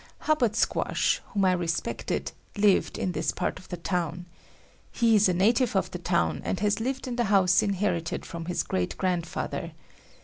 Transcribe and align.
Hubbard 0.21 0.55
Squash 0.55 1.21
whom 1.27 1.45
I 1.45 1.51
respected 1.51 2.31
lived 2.57 2.97
in 2.97 3.11
this 3.11 3.31
part 3.31 3.59
of 3.59 3.69
the 3.69 3.77
town. 3.77 4.25
He 4.91 5.15
is 5.15 5.29
a 5.29 5.31
native 5.35 5.75
of 5.75 5.91
the 5.91 5.99
town, 5.99 6.41
and 6.43 6.59
has 6.59 6.79
lived 6.79 7.07
in 7.07 7.17
the 7.17 7.25
house 7.25 7.61
inherited 7.61 8.25
from 8.25 8.45
his 8.45 8.63
great 8.63 8.97
grandfather. 8.97 9.73